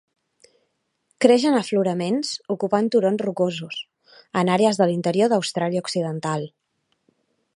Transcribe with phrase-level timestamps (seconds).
[1.25, 3.77] Creix en afloraments, ocupant turons rocosos,
[4.43, 6.49] en àrees de l'interior d'Austràlia Occidental.